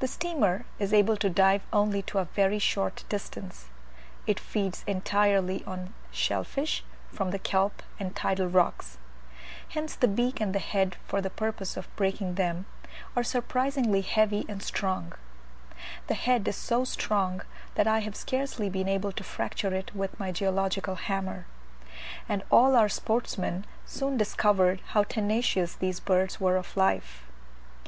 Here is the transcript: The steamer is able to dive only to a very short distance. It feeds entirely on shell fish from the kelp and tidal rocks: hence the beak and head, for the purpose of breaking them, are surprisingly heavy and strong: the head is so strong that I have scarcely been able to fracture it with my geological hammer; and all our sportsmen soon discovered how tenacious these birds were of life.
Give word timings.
The 0.00 0.08
steamer 0.08 0.64
is 0.80 0.92
able 0.92 1.16
to 1.18 1.30
dive 1.30 1.62
only 1.72 2.02
to 2.10 2.18
a 2.18 2.24
very 2.24 2.58
short 2.58 3.04
distance. 3.08 3.66
It 4.26 4.40
feeds 4.40 4.82
entirely 4.88 5.62
on 5.66 5.94
shell 6.10 6.42
fish 6.42 6.82
from 7.12 7.30
the 7.30 7.38
kelp 7.38 7.80
and 8.00 8.12
tidal 8.16 8.48
rocks: 8.48 8.98
hence 9.68 9.94
the 9.94 10.08
beak 10.08 10.40
and 10.40 10.52
head, 10.56 10.96
for 11.06 11.20
the 11.20 11.30
purpose 11.30 11.76
of 11.76 11.86
breaking 11.94 12.34
them, 12.34 12.66
are 13.14 13.22
surprisingly 13.22 14.00
heavy 14.00 14.44
and 14.48 14.64
strong: 14.64 15.12
the 16.08 16.14
head 16.14 16.48
is 16.48 16.56
so 16.56 16.82
strong 16.82 17.40
that 17.76 17.86
I 17.86 18.00
have 18.00 18.16
scarcely 18.16 18.68
been 18.68 18.88
able 18.88 19.12
to 19.12 19.22
fracture 19.22 19.72
it 19.72 19.94
with 19.94 20.18
my 20.18 20.32
geological 20.32 20.96
hammer; 20.96 21.46
and 22.28 22.42
all 22.50 22.74
our 22.74 22.88
sportsmen 22.88 23.64
soon 23.86 24.16
discovered 24.16 24.80
how 24.86 25.04
tenacious 25.04 25.74
these 25.76 26.00
birds 26.00 26.40
were 26.40 26.56
of 26.56 26.76
life. 26.76 27.22